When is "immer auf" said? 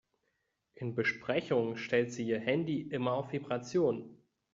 2.81-3.31